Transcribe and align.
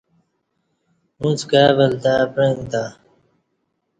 اݩڅ 1.19 1.39
کائ 1.49 1.69
ولتہ 1.77 2.13
پعئیم 2.33 2.59
تہ۔ 2.71 2.83